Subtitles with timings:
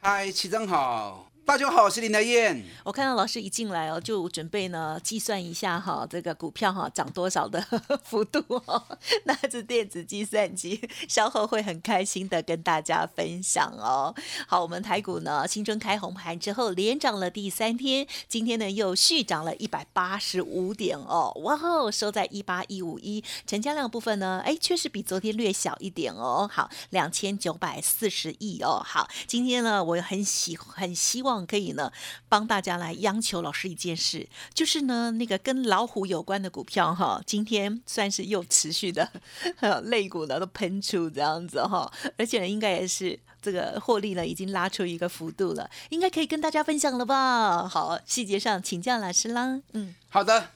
[0.00, 1.27] 嗨，齐正好。
[1.48, 2.62] 大家好，我是林德燕。
[2.84, 7.58] 我看到老师一进来哦，就准备呢计算一下哈，这个股票哈涨多少的
[8.04, 14.14] 幅度哦，拿着电子计算机，稍后会很开心的跟大家分享哦。
[14.46, 26.46] 好，我们台股呢新春开红盘之后，连涨了第三天，今天呢又续涨了一百八十五点哦，哇哦，收在一八一五一，成交量部分呢，哎，确实比昨天略小一点哦。
[26.52, 28.82] 好，两千九百四十亿哦。
[28.84, 31.37] 好，今天呢，我很喜很希望。
[31.46, 31.92] 可以呢，
[32.28, 39.10] 帮大家来央求老师一件事，就是呢，那个跟老虎有关的股票哈，今天算是又持续的
[39.84, 47.68] 肋骨呢都喷出这样子哈，而且呢，应该也是这个获利呢已经拉出一个幅度了，应该可以跟大家分享了吧？
[47.68, 49.60] 好，细节上请教老师啦。
[49.72, 50.50] 嗯，好的，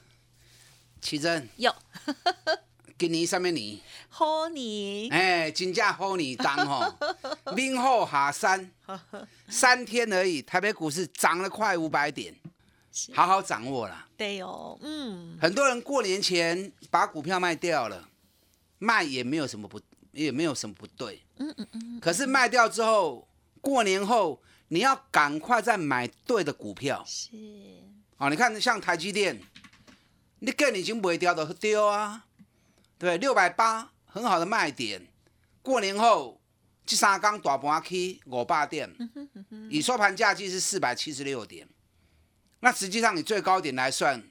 [1.01, 1.73] 奇珍有。
[3.03, 3.77] 今年什么年？
[4.07, 5.11] 好年！
[5.11, 6.97] 哎，真正好年当吼，
[7.53, 8.71] 明后下山，
[9.49, 12.33] 三天而已，台北股市涨了快五百点，
[13.13, 14.07] 好好掌握了。
[14.15, 18.07] 对哦，嗯，很多人过年前把股票卖掉了，
[18.79, 19.77] 卖也没有什么不，
[20.13, 21.21] 也没有什么不对。
[21.39, 21.99] 嗯嗯嗯。
[21.99, 23.27] 可是卖掉之后，
[23.59, 27.03] 过年后你要赶快再买对的股票。
[27.05, 27.31] 是。
[28.15, 29.41] 哦，你看像台积电，
[30.39, 32.23] 你更已经卖掉的丢啊。
[33.03, 35.05] 对，六百八很好的卖点。
[35.61, 36.39] 过年后，
[36.85, 38.89] 这三缸大盘起五百点，
[39.69, 41.67] 以收盘价计是四百七十六点。
[42.61, 44.23] 那实际上你最高点来算，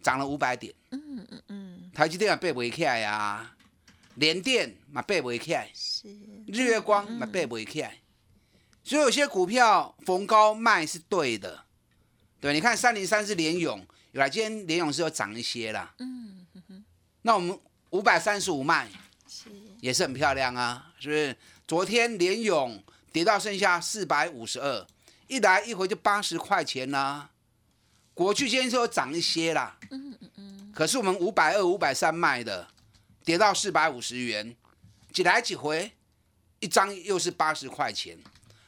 [0.00, 0.72] 涨了五百点。
[0.92, 1.90] 嗯嗯嗯。
[1.92, 3.54] 台积电也背不起来呀，
[4.14, 6.08] 联电嘛背不起来，是
[6.46, 7.98] 日月光嘛背不起来。
[8.82, 11.64] 所以有些股票逢高卖是对的。
[12.40, 15.94] 对，你看三零三是联勇，有来今天联勇是有涨一些啦。
[15.98, 16.82] 嗯哼。
[17.20, 17.60] 那我们。
[17.94, 18.90] 五百三十五卖，
[19.28, 19.48] 是
[19.80, 21.36] 也是很漂亮啊，是不是？
[21.64, 22.82] 昨天连勇
[23.12, 24.84] 跌到剩下四百五十二，
[25.28, 27.30] 一来一回就八十块钱啦。
[28.12, 30.72] 国巨今天说涨一些啦，嗯嗯嗯。
[30.74, 32.66] 可是我们五百二、五百三卖的，
[33.24, 34.56] 跌到四百五十元，
[35.12, 35.92] 几来几回，
[36.58, 38.18] 一张又是八十块钱，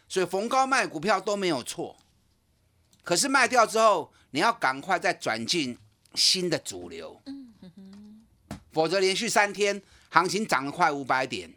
[0.09, 1.97] 所以逢高卖股票都没有错。
[3.03, 5.77] 可是卖掉之后，你要赶快再转进
[6.15, 7.21] 新的主流。
[8.77, 11.51] 否则连续三天行情涨了快五百点，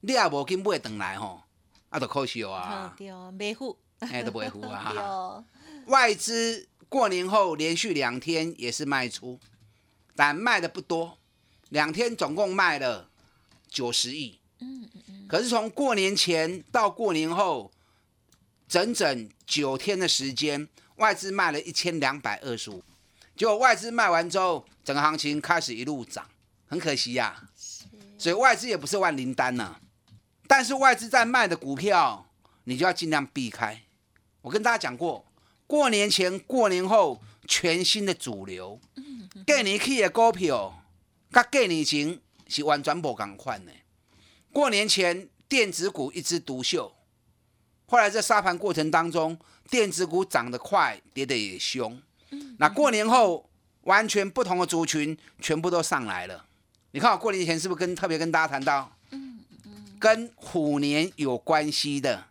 [0.00, 1.44] 你也无跟买等来吼，
[1.90, 2.92] 啊，都可惜啊。
[2.98, 5.44] 对，没付，哎，都不会付啊。
[5.86, 9.38] 外资过年后连续两天也是卖出，
[10.16, 11.16] 但卖的不多，
[11.68, 13.08] 两天总共卖了
[13.68, 14.40] 九十亿。
[14.58, 15.26] 嗯嗯嗯。
[15.28, 17.70] 可是从过年前到过年后，
[18.66, 22.82] 整整九天的时间，外资卖了一千两百二十五。
[23.36, 26.26] 结果外资卖完之后，整个行情开始一路涨，
[26.66, 27.50] 很可惜呀。
[28.16, 29.78] 所以外资也不是万灵丹呐。
[30.46, 32.26] 但是外资在卖的股票，
[32.64, 33.82] 你就要尽量避开。
[34.40, 35.26] 我跟大家讲过，
[35.66, 38.80] 过年前、过年后，全新的主流，
[39.46, 40.82] 过年去的股票，
[41.30, 43.72] 跟过年前是完全不同款的。
[44.54, 46.96] 过年前电子股一枝独秀，
[47.84, 49.38] 后来在沙盘过程当中，
[49.68, 52.00] 电子股涨得快，跌得也凶。
[52.58, 53.47] 那过年后，
[53.88, 56.44] 完全不同的族群全部都上来了。
[56.90, 62.26] 你看我过年前是不是跟特别跟大家谈到，嗯嗯，跟虎年有关系的，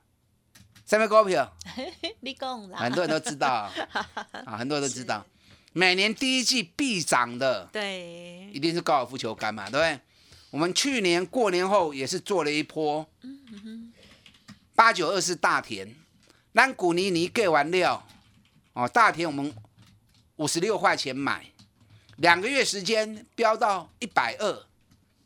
[0.86, 1.52] 三位股票？
[2.22, 3.72] 你讲啦，很多人都知道
[4.46, 5.26] 啊，很多人都知道，
[5.74, 10.00] 每年第一季必涨的，对，一定是高尔夫球杆嘛，对不对？
[10.52, 13.92] 我们去年过年后也是做了一波，嗯，
[14.76, 15.88] 八九二四大田，
[16.54, 18.08] 咱古尼尼盖完料，
[18.74, 19.52] 哦，大田我们。
[20.38, 21.46] 五十六块钱买，
[22.18, 24.66] 两个月时间飙到一百二，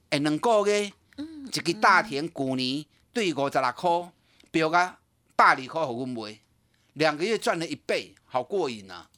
[0.10, 4.12] 哎，能够嘅，一个大田古泥对五十六块，
[4.52, 4.96] 飙个
[5.36, 6.40] 百二块好阮买，
[6.94, 9.10] 两个月赚了一倍，好过瘾啊！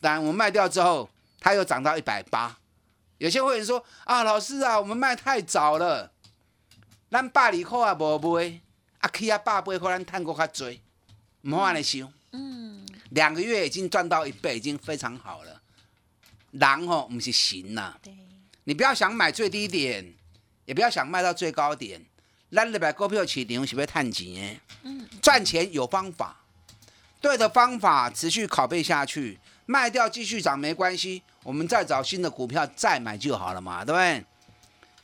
[0.00, 1.08] 但我们卖掉之后，
[1.40, 2.58] 它又涨到一百八。
[3.18, 6.10] 有些会员说啊，老师啊，我们卖太早了，
[7.10, 8.60] 咱百二块也无买，
[9.00, 10.74] 啊去啊百八块，咱赚过较多，
[11.42, 12.10] 唔好安尼想。
[13.10, 15.60] 两个月已经赚到一倍，已经非常好了。
[16.52, 17.96] 然后不是行呐，
[18.64, 20.14] 你不要想买最低点，
[20.64, 22.04] 也不要想卖到最高点。
[22.50, 26.44] 咱入来股票市场是要赚钱嗯，赚钱有方法，
[27.20, 34.24] 对的方法持续拷贝下去，卖掉继续涨没关系，我们再找新的股票再买就好了嘛，对不对？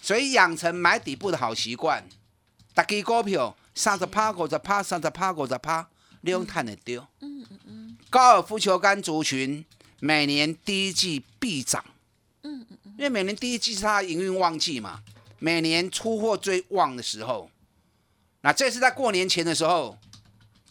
[0.01, 2.07] 所以养成买底部的好习惯，
[2.73, 5.89] 大支股票三十趴、五十趴、三十趴、五十趴，
[6.21, 7.07] 你用赚得丢。
[7.21, 7.99] 嗯嗯嗯。
[8.09, 9.65] 高尔夫球杆族群
[9.99, 11.85] 每年第一季必涨。
[12.43, 12.95] 嗯嗯嗯。
[12.99, 15.03] 因为每年第一季是它营运旺季嘛。
[15.43, 17.51] 每年出货最旺的时候，
[18.43, 19.97] 那这是在过年前的时候，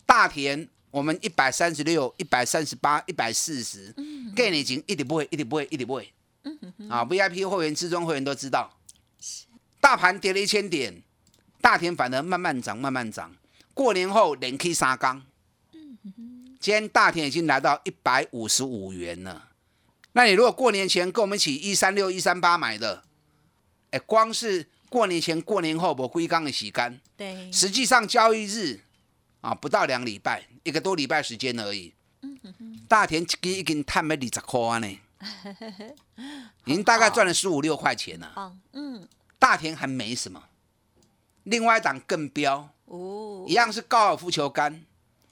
[0.06, 3.92] 大田我们一百三十六、一百三十八、一百四十，
[4.36, 6.13] 给你钱一点不会，一点不会，一点不会。
[6.88, 8.78] 啊，VIP 会员、至尊会员都知道，
[9.81, 11.01] 大盘跌了一千点，
[11.60, 13.36] 大田反而慢慢涨，慢慢涨。
[13.74, 15.24] 过年后连 K 三缸，
[16.60, 19.50] 今天大田已经来到一百五十五元了。
[20.13, 23.04] 那你如果过年前跟我们一起一三六、一三八买的？
[23.92, 27.00] 哎，光是过年前、过年后，我归缸的洗干。
[27.16, 28.81] 对，实际上交易日
[29.42, 31.94] 啊，不到两礼拜，一个多礼拜时间而已。
[32.22, 35.00] 嗯大田一支已经赚了二十块呢，
[36.66, 38.54] 已经大概赚了十五六块钱了。
[38.74, 39.07] 嗯，
[39.38, 40.44] 大田还没什么，
[41.44, 44.84] 另外一档更彪哦，一样是高尔夫球杆。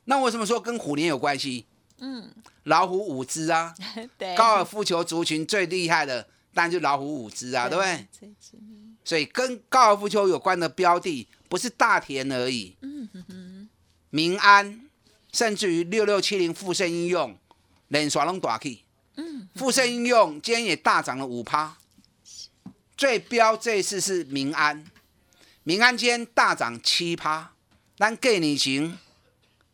[0.09, 1.65] 那为什么说跟虎年有关系？
[1.99, 2.29] 嗯，
[2.63, 3.73] 老虎五只啊，
[4.17, 6.27] 对，高尔夫球族群最厉害的。
[6.53, 8.33] 当然就老虎五只啊，对不对？
[9.03, 13.69] 所以跟高尔夫球有关的标的不是大田而已，嗯哼哼，
[14.09, 14.89] 民安，
[15.31, 17.37] 甚至于六六七零富盛应用，
[17.89, 18.83] 连刷拢大起，
[19.17, 21.77] 嗯，富盛应用今天也大涨了五趴，
[22.97, 24.83] 最标这一次是民安，
[25.63, 27.53] 民安今天大涨七趴，
[27.99, 28.97] 但给你行，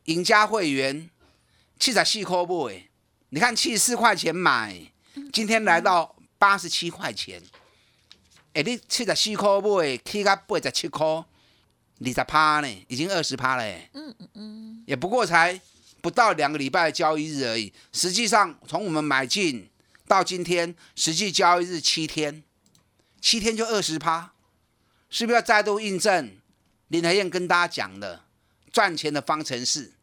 [0.06, 1.10] 赢家会员
[1.80, 2.90] 七十四块买，
[3.30, 4.80] 你看七十四块钱买，
[5.32, 6.16] 今天来到。
[6.44, 7.42] 八十七块钱，
[8.52, 11.26] 哎，你七十四块买，起到八十七块，二
[12.06, 13.64] 十趴呢，已经二十趴了，
[13.94, 15.58] 嗯嗯嗯，也不过才
[16.02, 17.72] 不到两个礼拜的交易日而已。
[17.94, 19.70] 实际上，从我们买进
[20.06, 22.44] 到今天，实际交易日七天，
[23.22, 24.34] 七天就二十趴，
[25.10, 26.36] 是不是要再度印证
[26.90, 28.26] 林台燕跟大家讲的
[28.74, 29.94] 赚钱的方程式？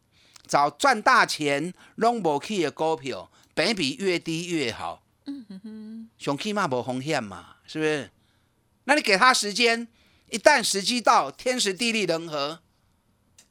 [0.47, 5.03] 找赚大钱、拢无去的股票，本比越低越好。
[5.25, 8.09] 嗯哼哼，熊起码无风险嘛，是不是？
[8.85, 9.87] 那你给他时间，
[10.29, 12.59] 一旦时机到，天时地利人和，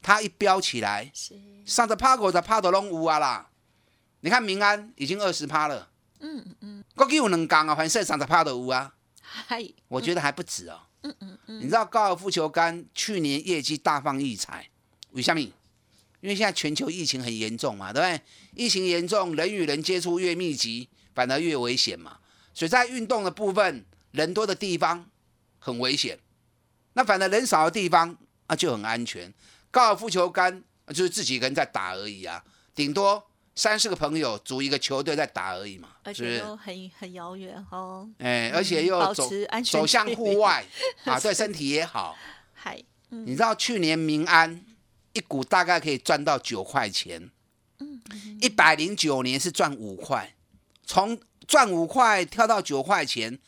[0.01, 1.11] 他一飙起来，
[1.65, 3.49] 上着趴股的趴都拢有啊啦。
[4.19, 5.89] 你看民安已经二十趴了，
[6.19, 8.93] 嗯嗯嗯，国际有两港啊，反正上着趴都有啊。
[9.21, 10.81] 嗨，我觉得还不止哦。
[11.03, 14.69] 嗯嗯嗯，你知道高尔夫球杆去年业绩大放异彩，
[15.11, 15.39] 为什么？
[15.39, 18.21] 因为现在全球疫情很严重嘛，对不对？
[18.55, 20.89] 疫情严重，人与人接触越密集。
[21.13, 22.19] 反而越危险嘛，
[22.53, 25.05] 所以在运动的部分，人多的地方
[25.59, 26.17] 很危险，
[26.93, 28.15] 那反而人少的地方
[28.47, 29.31] 啊就很安全。
[29.69, 32.41] 高尔夫球杆就是自己一个人在打而已啊，
[32.73, 33.21] 顶多
[33.55, 38.09] 三四个朋友组一个球队在打而已嘛，而且又很很遥远哦。
[38.19, 39.29] 哎，而且又走
[39.65, 40.65] 走向户外
[41.03, 42.17] 啊，对身体也好。
[42.53, 44.63] 嗨，你知道去年民安
[45.13, 47.29] 一股大概可以赚到九块钱，
[47.79, 48.01] 嗯，
[48.41, 50.35] 一百零九年是赚五块。
[50.85, 53.39] 从赚五块跳到九块钱，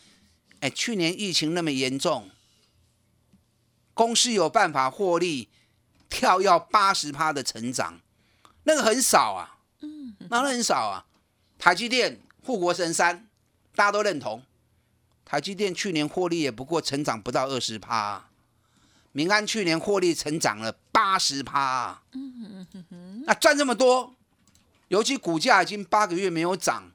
[0.60, 2.30] 哎，去年疫情那么严重，
[3.94, 5.50] 公司有办法获利，
[6.10, 8.00] 跳要八十趴的成长，
[8.64, 11.06] 那个很少啊，嗯，那很少啊。
[11.58, 13.28] 台积电护国神山，
[13.76, 14.44] 大家都认同，
[15.24, 18.30] 台积电去年获利也不过成长不到二十趴，
[19.14, 24.14] 民安去年获利成长了八十趴，嗯嗯嗯那赚这么多，
[24.90, 26.92] 尤其股价已经八个月没有涨。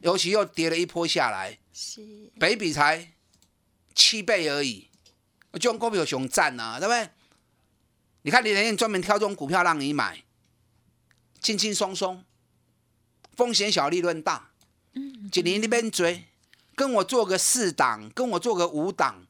[0.00, 3.12] 尤其又跌了一波下来，是北比才
[3.94, 4.90] 七倍而已，
[5.58, 7.08] 就用股票熊赞啊，对不对？
[8.20, 10.24] 你看李连燕专门挑这种股票让你买，
[11.40, 12.22] 轻轻松松，
[13.34, 14.50] 风险小，利润大。
[14.92, 16.24] 嗯，一年那边追，
[16.74, 19.26] 跟我做个四档，跟我做个五档，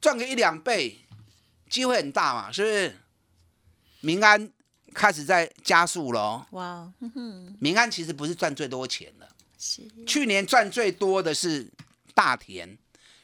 [0.00, 1.03] 赚个一两倍，
[1.74, 2.96] 机会很大嘛，是不是？
[4.00, 4.48] 民安
[4.92, 6.46] 开始在加速了。
[6.52, 6.88] 哇，
[7.58, 9.28] 民安其实不是赚最多钱的。
[10.06, 11.68] 去年赚最多的是
[12.14, 12.78] 大田，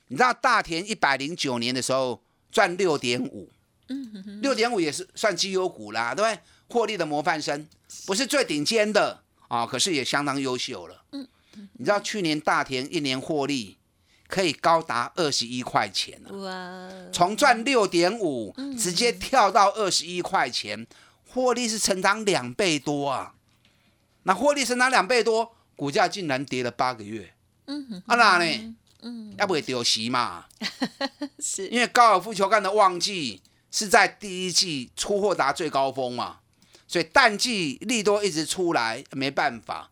[0.08, 3.48] 你知道大田一百零九年的时候赚六点五，
[3.86, 6.40] 嗯，六点五也是算绩优股啦，对不对？
[6.66, 7.68] 获利的模范生，
[8.04, 11.04] 不是最顶尖的啊，可是也相当优秀了。
[11.12, 11.28] 嗯，
[11.74, 13.76] 你知道去年大田一年获利
[14.30, 16.88] 可以高达二十一块钱了，哇！
[17.12, 20.86] 从赚六点五直接跳到二十一块钱，
[21.28, 23.34] 获利是成长两倍多啊！
[24.22, 25.56] 那获利成长两倍多。
[25.76, 27.32] 股价竟然跌了八个月，
[27.64, 28.76] 嗯，啊那呢？
[29.00, 30.44] 嗯，要不会丢席嘛？
[31.40, 36.40] 是因为高尔夫球杆的旺季是在第一季出货达最高峰嘛，
[36.86, 39.90] 所以淡季利多一直出来，没办法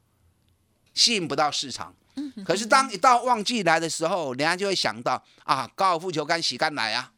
[0.92, 1.95] 吸引不到市场。
[2.44, 7.12] 可是当一到旺季来的时候，人家就会想到啊，高尔夫球杆洗干来啊，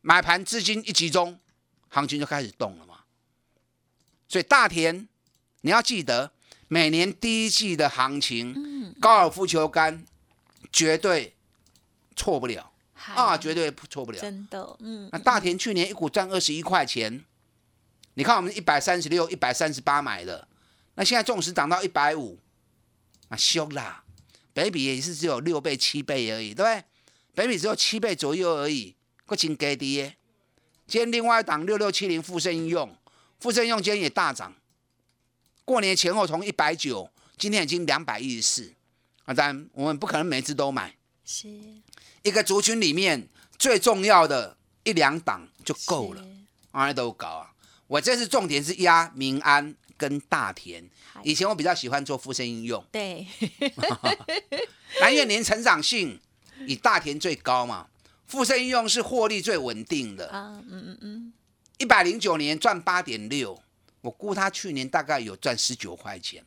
[0.00, 1.38] 买盘资金一集中，
[1.88, 3.00] 行情就开始动了嘛。
[4.28, 5.06] 所以大田，
[5.60, 6.32] 你要记得，
[6.68, 10.04] 每年第一季的行情，高尔夫球杆
[10.72, 11.34] 绝对
[12.16, 12.72] 错不了
[13.14, 14.18] 啊，绝对错不了。
[14.20, 15.08] 真的，嗯。
[15.12, 17.24] 那大田去年一股赚二十一块钱，
[18.14, 20.48] 你看我们一百三十六、一百三十八买的，
[20.94, 22.38] 那现在纵使涨到一百五，
[23.28, 24.04] 那凶啦，
[24.52, 26.84] 北比也是只有六倍、七倍而已，对不对？
[27.34, 28.94] 北比只有七倍左右而已，
[29.26, 30.16] 够轻给跌。
[30.86, 32.96] 今天另外一档六六七零富盛应用，
[33.40, 34.54] 富盛应用今天也大涨，
[35.64, 38.74] 过年前后从一百九，今天已经两百一十四。
[39.24, 41.48] 啊，当然我们不可能每次都买，是
[42.22, 43.26] 一个族群里面
[43.58, 46.28] 最重要的一两档就够了，是
[46.72, 47.50] 啊，都搞啊。
[47.86, 50.84] 我这次重点是压民安跟大田，
[51.22, 53.26] 以前我比较喜欢做富盛应用，对，
[55.00, 56.20] 南越年成长性
[56.66, 57.88] 以大田最高嘛，
[58.26, 61.32] 富盛应用是获利最稳定的，啊，嗯嗯嗯，
[61.78, 63.62] 一百零九年赚八点六，
[64.00, 66.44] 我估他去年大概有赚十九块钱。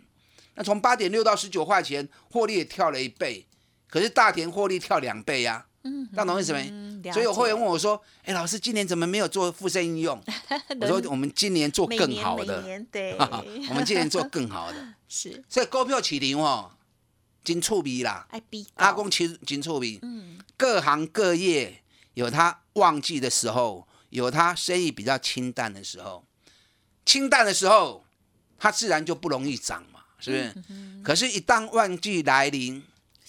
[0.56, 3.46] 那从八点六到十九块钱，获利也跳了一倍，
[3.88, 6.70] 可是大田获利跳两倍呀、嗯，那懂意思没？
[6.70, 10.22] 嗯所以有会员问我说：“哎，老师，今年怎么没有做复盛应用？”
[10.82, 13.16] 我说：“我们今年做更每年每好的，年对，
[13.70, 14.94] 我们今年做更好的。
[15.08, 16.72] 是所以股票起零哦，
[17.44, 18.28] 真触鼻啦，
[18.76, 20.00] 阿公其实真触鼻。
[20.02, 21.82] 嗯，各行各业
[22.16, 26.26] 有他旺季的时候，有他生意比较清淡的时候。
[27.06, 28.04] 清淡的时候，
[28.60, 31.02] 它自然就不容易涨嘛，是不是？
[31.02, 32.84] 可是，一旦旺季来临，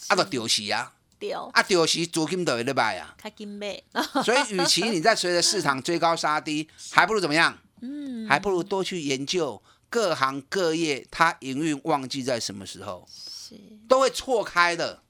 [0.09, 3.15] 啊，就丢死啊，丢啊，丢时租金都会咧卖啊。
[3.19, 3.83] 开金妹，
[4.25, 7.59] 所以，与其你在随着市场追高杀低，还不如怎么样？
[7.81, 13.55] 嗯，还不如多去研究各行各业它营运旺季在什么时候，是
[13.89, 15.03] 都会错开的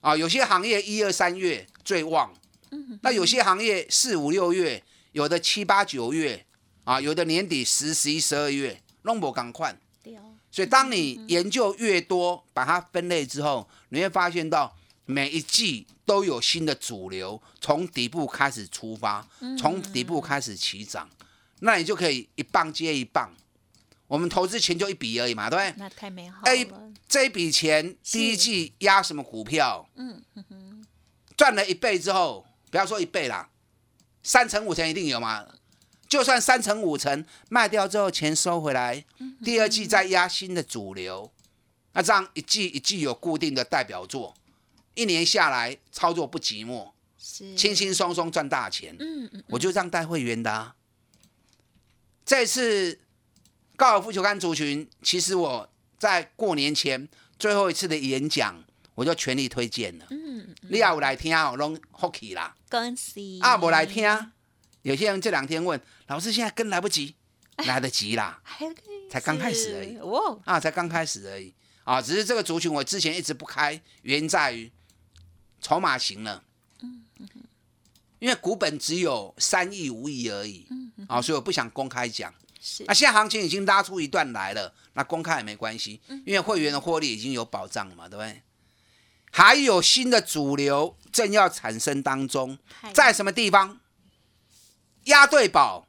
[0.00, 0.16] 啊。
[0.16, 2.32] 有些行业一二三月最旺，
[3.02, 4.82] 那有些行业四五六月，
[5.12, 6.46] 有的七八九月
[6.84, 9.76] 啊，有的年底十十一十二月，弄不赶快。
[10.02, 10.14] 丢
[10.50, 19.26] 所以，当你研究越多，把它分类之后，你会发现到每一季都有新的主流从底部开始出发，
[19.58, 21.08] 从底部开始起涨，
[21.60, 23.30] 那你就可以一棒接一棒。
[24.06, 25.74] 我们投资钱就一笔而已嘛，对不对？
[25.78, 29.88] 那太美好哎了，这一笔钱第一季压什么股票？
[29.96, 30.86] 嗯嗯哼，
[31.36, 33.48] 赚了一倍之后，不要说一倍啦，
[34.22, 35.46] 三成五成一定有嘛。
[36.06, 39.04] 就算三成五成卖掉之后，钱收回来，
[39.42, 41.32] 第二季再压新的主流，
[41.94, 44.34] 那这样一季一季有固定的代表作，
[44.94, 47.54] 一年下来操作不寂寞，是。
[47.54, 48.94] 轻轻松松赚大钱。
[48.98, 50.74] 嗯嗯我就这样带会员的、啊。
[52.24, 53.00] 这次
[53.76, 57.08] 高尔夫球杆族群，其实我在过年前
[57.38, 60.06] 最后一次的演讲，我就全力推荐了。
[60.10, 62.54] 嗯，你要有来听哦，拢 hockey 啦。
[62.70, 63.40] 恭喜。
[63.40, 64.32] 啊，无来听，
[64.82, 67.14] 有些人这两天问老师，现在跟来不及，
[67.56, 68.40] 来得及啦，
[69.10, 69.94] 才刚开始而已。
[69.96, 71.52] 是哇，啊，才刚开始而已。
[71.82, 74.72] 啊，只是这个族群我之前一直不开，原因在于
[75.64, 76.44] 筹码型了，
[78.18, 80.66] 因为股本只有三亿五亿而已，
[81.08, 82.34] 啊，所以我不想公开讲。
[82.60, 88.42] 是那现在行情已经拉出一段来了，那公开也没关系，因为会员的获利已经有保障了嘛，对不对？
[89.32, 92.58] 还有新的主流正要产生当中，
[92.92, 93.80] 在什么地方？
[95.04, 95.88] 押对宝，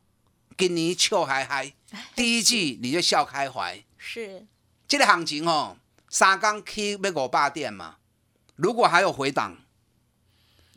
[0.58, 1.74] 今年笑嗨嗨，
[2.16, 3.84] 第一季你就笑开怀。
[3.98, 4.48] 是
[4.88, 5.78] 这个行情哦，
[6.10, 7.98] 三刚 K 要五百点嘛，
[8.56, 9.58] 如果还有回档，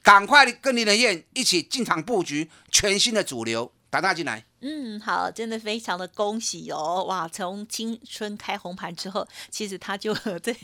[0.08, 4.42] 赶快跟林德燕一起进场布局全新的主流，打大进来。
[4.62, 7.04] 嗯，好，真的非常的恭喜哦！
[7.06, 10.56] 哇，从青春开红盘之后，其实它就这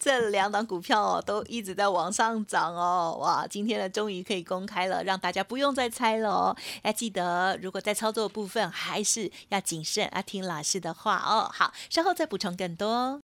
[0.00, 3.18] 这两档股票哦，都一直在往上涨哦。
[3.20, 6.56] 哇，今天呢，终于可以公开了，让大家不用再猜了哦。
[6.82, 11.50] 要记得，如果在操作部分还是要谨慎，要听老师的话哦。
[11.52, 13.20] 好，稍后再补充更多哦。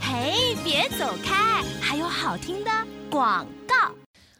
[0.00, 2.70] 嘿，别走开，还有好听的
[3.10, 3.91] 广告。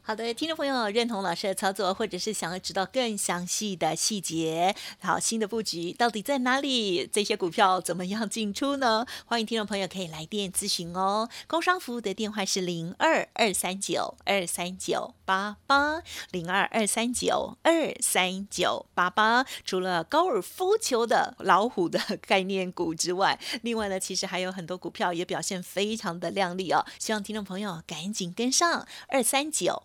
[0.05, 7.07] 好的，听众朋友，认同老师的操作，或者是想要知道更详细的细节，好，新的布局到底在哪里？
[7.07, 9.07] 这些股票怎么样进出呢？
[9.27, 11.29] 欢迎听众朋友可以来电咨询哦。
[11.47, 19.47] 工商服务的电话是零二二三九二三九八八零二二三九二三九八八。
[19.65, 26.85] 除了高尔夫球的老虎的概念股之外，另外呢，其实还有很多股票也表现非常的亮丽哦。
[26.99, 29.85] 希望听众朋友赶紧跟上二三九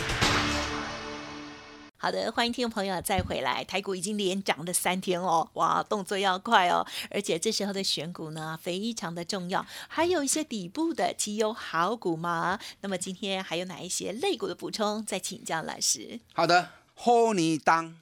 [2.01, 3.63] 好的，欢迎听众朋友再回来。
[3.63, 12.59] 台股已经连涨了三天哦，哇，动作要快哦，而且这时候的选股呢非常的重要，还有一些底部的绩优好股嘛。
[12.79, 15.05] 那么今天还有哪一些类股的补充？
[15.05, 16.19] 再请教老师。
[16.33, 17.95] 好的，好你当，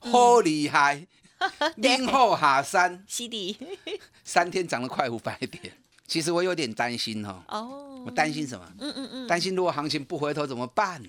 [0.00, 1.06] 好厉害，
[1.78, 3.56] 林后下山，西迪
[4.24, 5.74] 三天涨了快五百点。
[6.08, 8.68] 其实我有点担心哦，哦，我担心什么？
[8.80, 11.00] 嗯嗯嗯，担心如果行情不回头怎么办？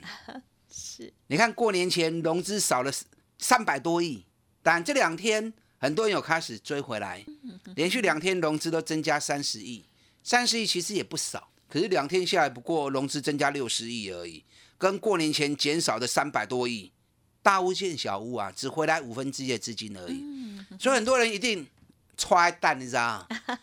[0.79, 1.13] 是。
[1.27, 2.91] 你看过年前融资少了
[3.37, 4.25] 三百多亿，
[4.63, 7.25] 但这两天很多人有开始追回来，
[7.75, 9.85] 连续两天融资都增加三十亿，
[10.23, 14.43] 三十亿其实也不少，可是两天下来不过融资增加六十亿而已，
[14.77, 16.91] 跟过年前减少的三百多亿，
[17.43, 20.23] 大巫见小巫啊，只回来五分之一的资金而已，
[20.79, 21.67] 所以很多人一定
[22.17, 23.59] 揣蛋，你知道吗？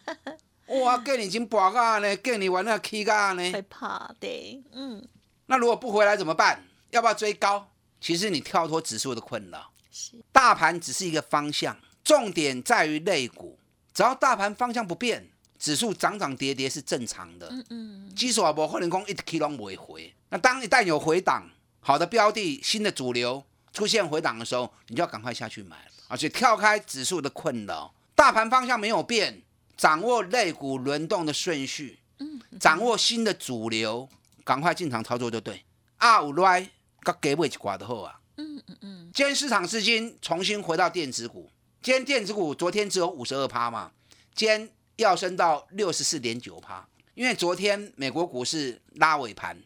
[0.83, 5.07] 哇，给你已经拔啊呢，给你玩那 K 啊呢，会怕的，嗯，
[5.47, 6.65] 那如果不回来怎么办？
[6.91, 7.69] 要不要追高？
[8.01, 13.59] 其实你跳脱指数的困扰，是大盘只是一个方向，重点在于类股。
[13.93, 15.29] 只要大盘方向不变，
[15.59, 17.49] 指数涨涨跌跌是正常的。
[17.51, 20.15] 嗯嗯，基础啊，不可能讲一 K 拢不会回。
[20.29, 21.49] 那当一旦有回档，
[21.81, 25.77] 好的标的、新的主流出现回档的时候，你就要赶快下去买
[26.09, 29.43] 而且跳开指数的困扰，大盘方向没有变，
[29.77, 34.09] 掌握类股轮动的顺序，嗯，掌握新的主流，
[34.45, 35.65] 赶快进场操作就对。
[35.97, 36.69] 啊，有来，
[37.07, 38.19] 甲给尾一挂就好啊。
[38.37, 41.49] 嗯嗯嗯，今天市场资金重新回到电子股，
[41.81, 43.93] 今天电子股昨天只有五十二趴嘛，
[44.35, 49.57] 今天要升到六十四点九趴，因为昨天美国股市拉尾盘，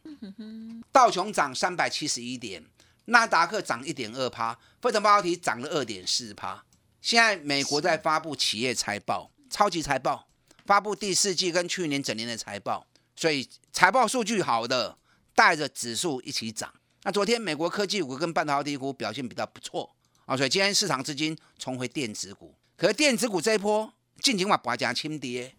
[0.92, 2.64] 道琼涨三百七十一点，
[3.06, 6.64] 纳达克涨一点二趴，费城半导体涨了二点四趴。
[7.00, 10.28] 现在美国在发布企业财报，超级财报，
[10.66, 14.96] 发布第四季跟去年整年的财报，所以财报数据好的
[15.34, 16.72] 带着指数一起涨。
[17.02, 19.90] 那昨天美国科技股跟半导体股表现比较不错
[20.26, 22.54] 啊，所以今天市场资金重回电子股。
[22.76, 25.54] 可是电子股这一波近期嘛，拔价轻跌。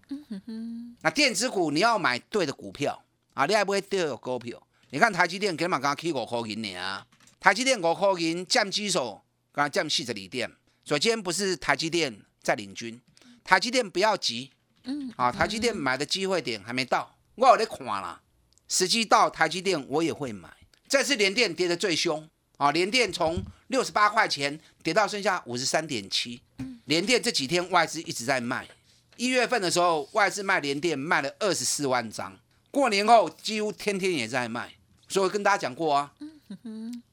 [1.01, 4.61] 那电子股你要买对的股票啊，你还不会对的股票。
[4.91, 7.03] 你看台积电今日嘛刚起五块钱呢，
[7.39, 9.19] 台积电五块钱占指数
[9.51, 10.51] 刚占四十二点，
[10.85, 13.01] 所以今天不是台积电在领军，
[13.43, 14.51] 台积电不要急，
[14.83, 18.21] 嗯啊，台积电买的机会点还没到，我有在看啦，
[18.67, 20.49] 时机到台积电我也会买。
[20.91, 22.27] 这次联电跌得最凶
[22.57, 26.41] 啊，联电从六十八块钱跌到剩下五十三点七，
[26.83, 28.67] 联电这几天外资一直在卖，
[29.15, 32.37] 一月份的时候外资卖联电卖了二十四万张，
[32.71, 34.69] 过年后几乎天天也在卖，
[35.07, 36.11] 所以我跟大家讲过啊，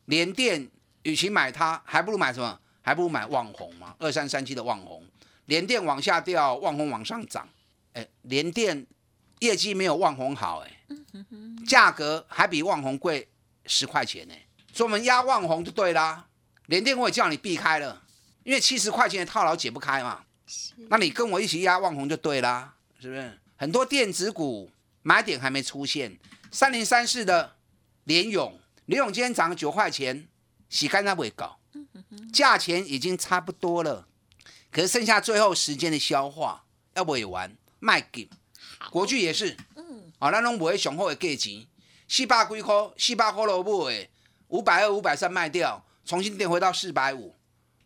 [0.07, 0.69] 联电
[1.05, 2.59] 与其买它，还不如买什么？
[2.83, 5.07] 还不如买旺宏嘛，二三三七的旺宏，
[5.45, 7.49] 联电往下掉，旺宏往上涨，
[7.93, 8.85] 哎，联电
[9.38, 10.81] 业绩没有旺宏好，哎，
[11.64, 13.29] 价格还比旺宏贵
[13.69, 14.35] 十块钱呢，
[14.73, 16.27] 所以我们压旺宏就对啦。
[16.67, 18.03] 联电我也叫你避开了，
[18.43, 20.25] 因为七十块钱的套牢解不开嘛，
[20.89, 23.39] 那你跟我一起压旺红就对啦，是不是？
[23.57, 24.71] 很多电子股
[25.03, 26.19] 买点还没出现，
[26.51, 27.57] 三零三四的
[28.05, 30.29] 联勇，联勇今天涨了九块钱，
[30.69, 31.59] 洗干它不会搞，
[32.33, 34.07] 价钱已经差不多了，
[34.71, 38.29] 可是剩下最后时间的消化要不也玩卖给
[38.91, 41.67] 国巨也是，嗯，啊，那拢不会雄厚的价钱，
[42.09, 44.09] 四百几块，四百块落买，
[44.49, 47.35] 五百二、五百三卖掉，重新跌回到四百五，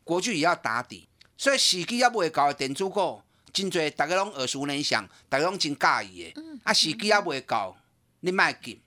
[0.05, 3.21] 国巨也要打底，所以时机要不会搞的电子股，
[3.53, 7.77] 真侪大家拢耳熟能详，大家拢真介意的，啊，时机要不会搞，
[8.21, 8.81] 你卖紧，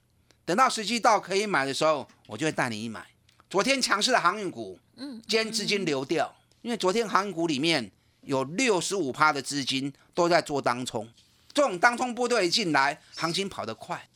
[0.46, 3.06] 等到时机到可以买的时候，我就会带你买。
[3.50, 7.90] 昨天强势的航运股，嗯，今天资金流掉，因为昨天航运股里面
[8.22, 11.06] 有六十五趴的资金都在做当冲，
[11.52, 14.08] 这种当冲部队一进来，行情跑得快，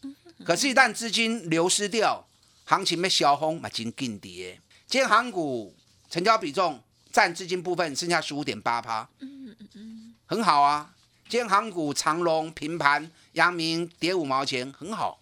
[0.45, 2.27] 可是，一旦资金流失掉，
[2.65, 4.59] 行情被消风嘛，真紧跌。
[4.87, 5.77] 今天航股
[6.09, 10.95] 成交比重占资金部分剩下十五点八趴，嗯嗯嗯，很好啊。
[11.29, 15.21] 今天航股长隆平盘，阳明跌五毛钱，很好。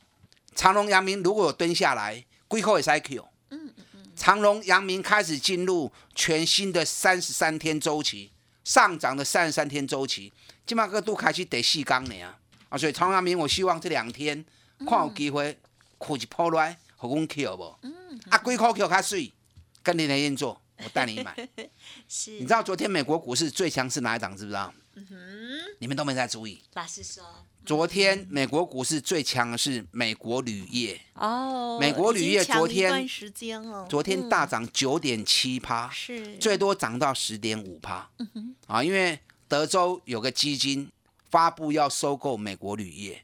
[0.54, 3.22] 长隆、阳明如果有蹲下来，归口也是 IQ。
[3.50, 4.12] 嗯嗯嗯。
[4.16, 8.30] 长隆、阳明开始进入全新的三十三天周期，
[8.64, 10.32] 上涨的三十三天周期，
[10.64, 12.38] 今麦个都开始得细钢了啊！
[12.70, 14.44] 啊，所以长隆、阳明，我希望这两天
[14.86, 15.58] 看有机会
[15.98, 17.76] 开一波来，好讲 Q 不？
[17.82, 18.20] 嗯。
[18.30, 19.32] 啊，几箍扣较水，
[19.82, 21.48] 跟林德燕做，我带你买。
[22.08, 22.32] 是。
[22.32, 24.36] 你知道昨天美国股市最强是哪一档？
[24.36, 24.72] 知不知道？
[24.94, 25.16] 嗯哼。
[25.80, 26.62] 你们都没在注意。
[26.74, 27.24] 老师说。
[27.66, 38.08] 昨天美国股市最强的是美国铝业哦，美国铝业昨天时间了昨天大涨九点七趴，是最多涨到十点五趴，
[38.66, 40.90] 啊，因为德州有个基金
[41.30, 43.22] 发布要收购美国铝业，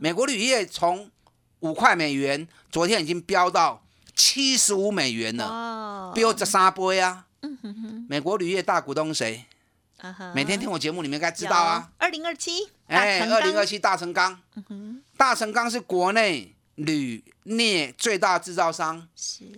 [0.00, 1.10] 美国铝业从
[1.60, 7.26] 五块美元昨天已经飙到七十五美元了，飙这三倍啊！
[8.08, 9.44] 美国铝业大股东谁？
[10.34, 11.92] 每天听我节目，你们应该知道啊。
[11.96, 14.40] 二零二七，哎，二零二七大成钢，
[15.16, 19.08] 大成钢是国内铝镍最大制造商，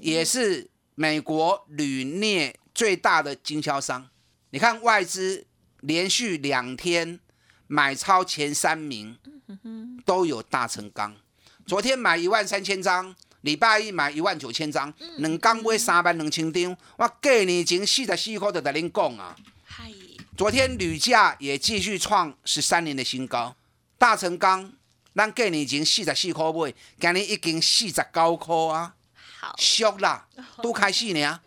[0.01, 4.09] 也是美国铝镍最大的经销商。
[4.51, 5.47] 你看外资
[5.81, 7.19] 连续两天
[7.67, 9.17] 买超前三名，
[10.05, 11.15] 都有大成钢。
[11.67, 16.77] 昨天买一万三千张，礼拜一买一万九千张，两刚买三万两千张。
[16.97, 19.35] 我过年前四十四块就跟您讲啊。
[20.37, 23.55] 昨天铝价也继续创十三年的新高，
[23.97, 24.73] 大成钢
[25.15, 28.95] 咱过年前四十四块买，今年已经四十九块啊，
[29.41, 30.27] 好，俗啦，
[30.63, 31.41] 都开始呢。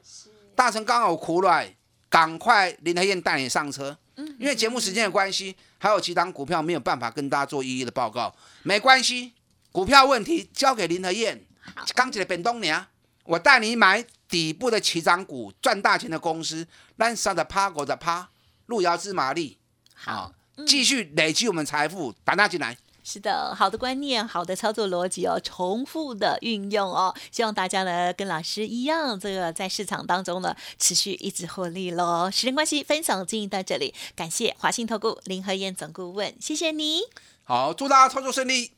[0.56, 1.76] 大成刚好苦来，
[2.10, 3.96] 赶快林和燕带你上车。
[4.40, 9.34] 因为节目时间的关系，还有其他股票没有办法跟大家做一一的报告，没关系，
[9.72, 11.46] 股票问题交给林和燕。
[11.94, 12.86] 刚起来本东年，
[13.24, 18.30] 我带你买底部的起涨股，赚大钱的公司，让上的趴，狗的趴。
[18.68, 19.58] 路遥知马力，
[19.94, 20.34] 好，
[20.66, 22.78] 继续累积我们财富，打大进来。
[23.10, 32.30] 是的，好的观念，好的操作逻辑哦，重复的运用哦，希望大家呢跟老师一样，这个在市场当中呢持续一直获利喽。
[32.30, 37.00] 时间关系，分享进行到这里，感谢华信投顾林和燕总顾问，谢谢你。
[37.46, 38.72] 好，祝大家操作顺利。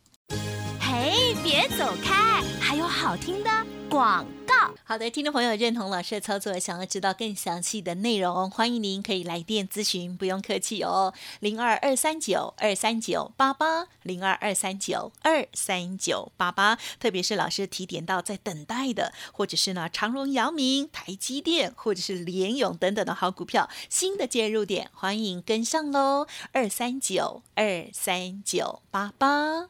[0.79, 3.49] 嘿，别走开，还有好听的
[3.89, 4.53] 广告。
[4.83, 16.77] 好的，听众朋友认同老师的操作，想要知道更详细的内容，欢迎您可以来电咨询，不用客气哦，零二二三九二三九八八，零二二三九二三九八八。
[16.99, 29.69] 特别是老师提点到在等待的，或者是呢长荣、阳明、台积电，或者是联勇等等的好股票，新的介入点，欢迎跟上喽，二三九二三九八八。